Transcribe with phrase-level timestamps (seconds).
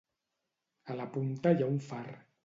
[0.93, 2.03] A la punta hi ha un far.